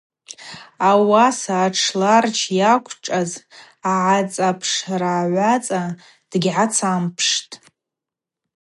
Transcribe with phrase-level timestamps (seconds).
[0.89, 3.31] Ауаса атшларджь йаквчӏваз
[3.93, 5.81] агӏацапшрагӏваца
[6.29, 7.53] дгьгӏацампштӏ.